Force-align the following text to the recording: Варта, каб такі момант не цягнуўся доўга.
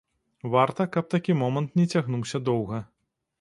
Варта, 0.53 0.87
каб 0.95 1.11
такі 1.15 1.35
момант 1.41 1.77
не 1.81 1.85
цягнуўся 1.93 2.43
доўга. 2.49 2.83